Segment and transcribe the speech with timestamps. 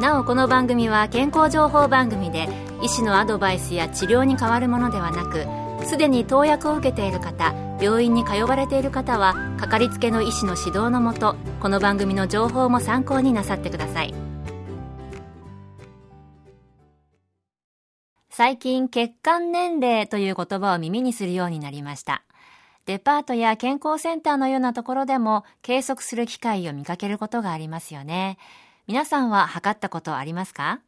[0.00, 2.48] なおこの番組は健康情報番組で
[2.82, 5.46] 医師のアドバイスや治療に変わるものではなく
[5.86, 14.14] すでに投薬を受けている方病院に通われている方はかかりつけの医師の指導のもとこの番組の情報も参考になさってください。
[18.28, 22.22] 最近血管年齢という言葉を耳にするようになりました。
[22.84, 28.36] デパートや健康センターのようなところでも計測する機会を見かけることがありますよね。
[28.86, 30.80] 皆さんは測ったことありますか？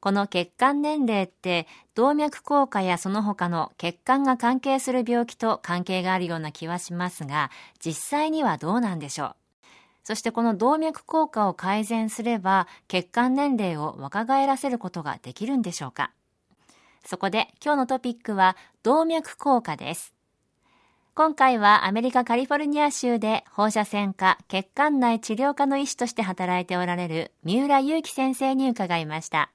[0.00, 9.34] この血管年齢って動脈硬化やその他の血管が関係する病気と関係があるような気はしますが実際にはどうなんでしょう？
[10.02, 16.10] そしてこの動脈硬化を改善すれば血管年齢を若返らせることができるんでしょうか？
[17.04, 20.16] そこで今日のトピックは動脈硬化です。
[21.12, 29.50] 今回はアメリカカリフォルニア州で放射線科血管内治療科の医師として働いておられる三浦祐樹先生に伺いました。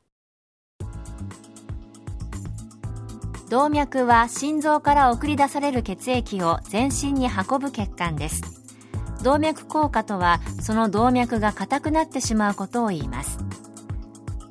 [3.50, 8.42] 動脈は心臓から送り出される血液を全身に運ぶ血管です。
[9.24, 13.40] 動脈硬化とはその動脈が硬くなってしまうことを言います。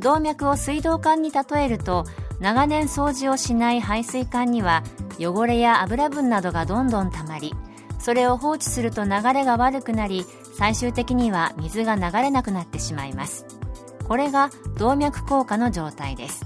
[0.00, 2.04] 動脈を水道管に例えると
[2.44, 4.82] 長年掃除をしない排水管には
[5.18, 7.54] 汚れや油分などがどんどんたまり
[7.98, 10.26] それを放置すると流れが悪くなり
[10.58, 13.46] 最終的には水が流れなくなってしまいます。
[14.06, 16.44] これが動脈硬化の状態です。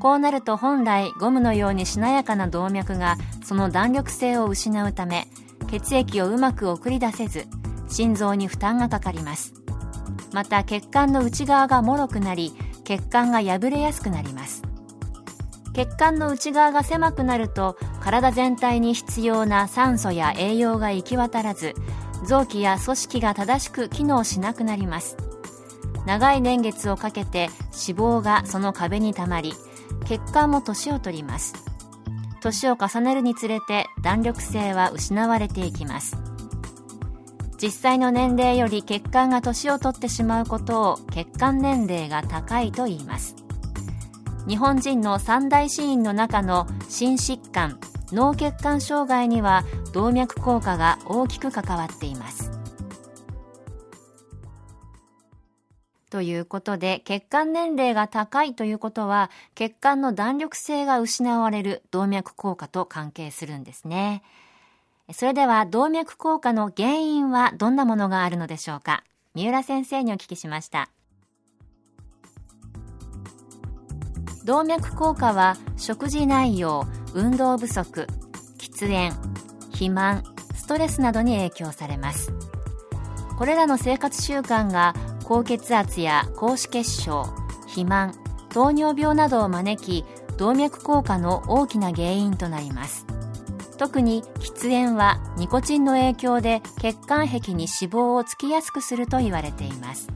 [0.00, 5.28] こうなると本来ゴムのようにしなやかな動脈がその弾力性を失うため
[5.70, 7.46] 血液をうまく送り出せず
[7.86, 9.54] 心臓に負担がかかります。
[10.32, 14.63] また血管の内側が脆くなり血管が破れやすくなります。
[15.74, 21.74] 血管の内側が狭くなると体全体に必要な酸素や栄養が行き渡らず
[22.24, 25.16] 臓器や組織が正しく機能しなくなります。
[26.06, 27.50] 長い年月をかけて
[27.86, 29.52] 脂肪がその壁にたまり
[30.06, 31.54] 血管も年を取ります。
[32.40, 36.16] 年を重ねるにつれて弾力性は失われていきます。
[37.60, 43.34] 実際の年齢より血管が年を取ってしまうことを血管年齢が高いと言います。
[44.46, 47.80] 日本人の三大死因の中の心疾患
[48.12, 52.52] 脳血管障害には動脈硬化が大きく関わっています。
[56.10, 64.22] ということで血管年齢が高いということは血管の弾力性が失われる動脈硬化と関係するんですね。
[65.12, 69.02] それでは動脈硬化の原因はどんなものがあるのでしょうか？
[69.34, 70.88] 三浦先生にお聞きしました。
[74.44, 78.06] 動脈硬化は食事内容運動不足
[78.58, 79.12] 喫煙
[79.70, 80.22] 肥満
[80.54, 82.32] ストレスなどに影響されます。
[83.38, 84.94] これらの生活習慣が
[85.24, 87.24] 高血圧や高脂血症
[87.62, 88.14] 肥満
[88.50, 90.04] 糖尿病などを招き
[90.36, 93.06] 動脈硬化の大きな原因となります。
[93.78, 100.08] 特に喫煙はニコチンの影響で血管壁に脂肪をつきやすくすると言われています。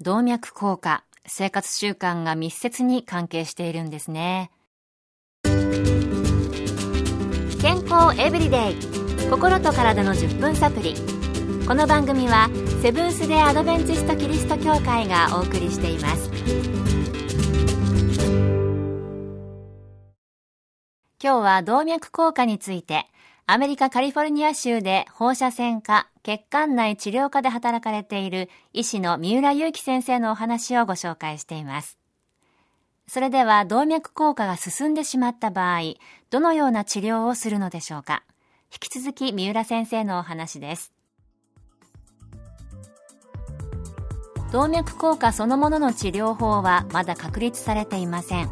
[0.00, 4.52] 動脈硬化生活習慣が密接に関係しているんですね。
[7.60, 8.76] 健康エブリデイ
[9.28, 10.94] 心と体の10分サプリ。
[11.66, 12.48] この番組は
[12.80, 16.30] セブンス・デ・アドベンチスト・キリスト教会がお送りしています。
[21.20, 23.06] 今日は動脈硬化について
[23.50, 31.96] アメリカカリフォルニア州で放射線科、血管内治療科で働かれている医師の三浦祐樹先生のお話をご紹介しています。
[33.06, 35.94] それでは動脈硬化が進んでしまった場合、
[36.28, 38.22] どのような治療をするのでしょうか？
[38.70, 40.92] 引き続き三浦先生のお話です。
[44.52, 48.50] 動脈硬化そのものの治療法はまだ確立されていません。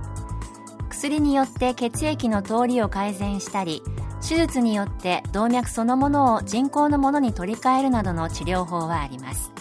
[0.88, 3.82] 薬によって血液の通りを改善したり、
[4.20, 9.52] 手術によって動脈そのものを人工のものに取り替えるなどの治療法はあります。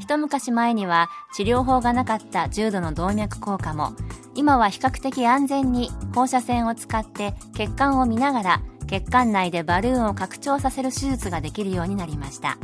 [0.00, 3.92] 一昔前には治療法がなかった重度の動脈硬化も
[4.34, 12.58] 今は比較的安全に放射線を使って血管を見ながら血管内でバルーンを拡張させる手術ができるようになりました。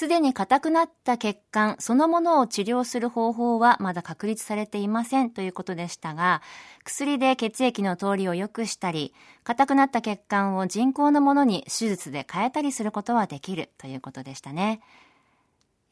[0.00, 6.40] すでに硬くなった血管そのものを治療する方法はまだ確立されていませんということでしたが、
[6.84, 9.12] 薬で血液の通りを良くしたり、
[9.44, 14.80] 硬くなった血管を人工のものに手術で変えたりすることはできるということでしたね。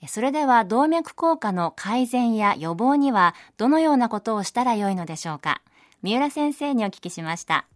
[0.06, 5.60] それでは動脈硬化の改善や予防にはどのようなことをしたらよいのでしょうか。
[6.00, 7.66] 三浦先生にお聞きしました。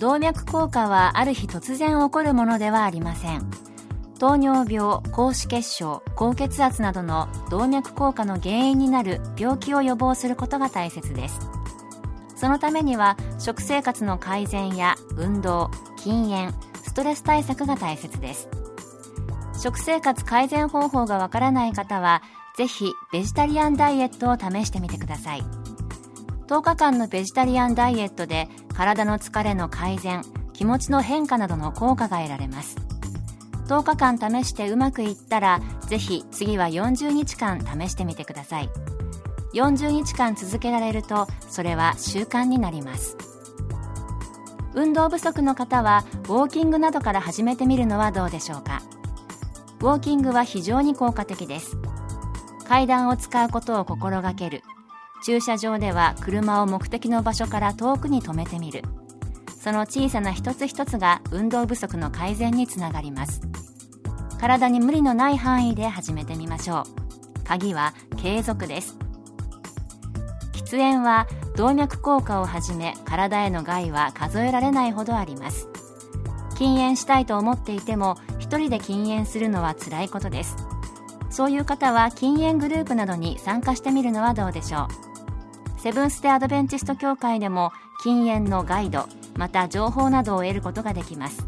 [0.00, 3.50] 動脈硬化はある日突然起こるものではありません。
[4.18, 11.38] 糖尿病高脂血症高血圧などの動脈硬化の原因になる病気を予防することが大切です。
[12.34, 18.48] そのためには食生活の改善や運動禁煙ストレス対策が大切です。
[19.62, 22.22] 食生活改善方法がわからない方は
[22.56, 25.59] ぜひベジタリアンダイエットを試してみてください。
[26.50, 32.74] 10日間のベジタリアンダイエットで体の疲れの改善気持ちの変化などの効果が得られます。
[33.68, 38.70] 10日間試してうまくいったらぜひ次は40日間試してみてください。
[39.54, 43.16] 40日間続けられるとそれは習慣になります。
[44.74, 48.82] 運動不足の方はウォーキングなどから始めてみるのはどうでしょうか。
[49.78, 51.76] ウォーキングは非常に効果的です。
[52.66, 54.64] 階段を使うことを心がける。
[55.22, 58.82] 駐車場では車を目的の場所から遠くに止めてみる。
[59.60, 63.42] その小さな一つ一つが運動不足の改善につながります。
[64.40, 67.44] 体に無理のない範囲で始めてみましょう。
[67.44, 68.96] 鍵は継続です。
[70.52, 71.26] 喫煙は
[71.56, 75.68] 動脈硬化をはじめ体への害は数えられないほどあります。
[76.56, 80.56] 禁煙したいと思っていても一人で禁煙するのは辛いことです。
[81.28, 85.09] そういう方は禁煙グループなどに参加してみるのはどうでしょう。
[85.82, 87.72] セブンス・デ・アドベンチスト協会でも
[88.02, 89.06] 禁煙のガイド
[89.36, 91.46] また情報などを得ることができます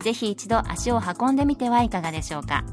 [0.00, 2.64] ぜひ一度足を運んでみてはいかがでしょうか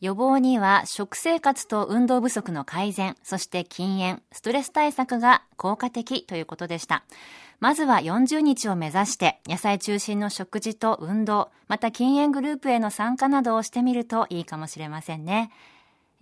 [0.00, 7.04] 予防には食生活と運動不足の改善、そして禁煙、ストレス対策が効果的ということでした。
[7.58, 15.50] まずは40日を目指して野菜中心の食事と運動、また禁煙グループへの参加などをしてみるといいかもしれませんね。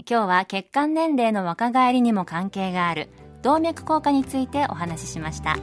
[0.06, 3.08] 今日は血管年齢の若返りにも関係がある。
[3.42, 5.56] 動脈硬化についてお話ししました。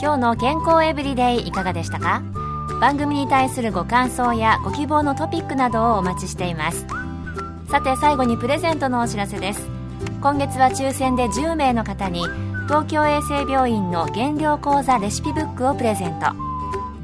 [0.00, 2.22] 今日の健康エブリデイいかがでしたか？
[2.80, 6.86] 番組に対するご感想やご希望のトピックなどをお待ちしています。
[7.70, 9.66] さて最後にプレゼントのお知らせです。
[10.20, 12.26] 今月は抽選で10名の方に
[12.68, 16.26] 東京衛生病院の減量講座レシピブックをプレゼント。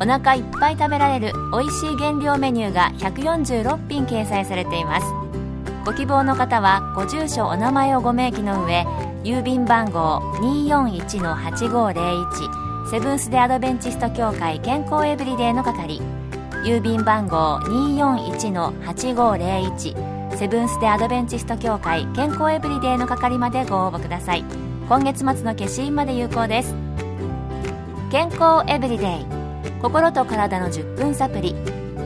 [0.00, 5.06] お腹いっぱい食べられる美味しい減量メニューが146品掲載されています。
[5.88, 8.85] ご希望の方はご住所お名前をご明記の上
[9.25, 16.02] 郵便番号241-8501セブンス・デ・アドベンチスト協会健康エブリデイの係
[16.62, 24.44] 郵便番号241-8501セブンス・デ・アドベンチスト協会健康エブリデイの係までご応募ください。
[24.90, 26.75] 今月末の消印まで有効です。
[28.12, 29.25] 健康エブリデイ。
[29.81, 31.77] 心と体の10分サプリ。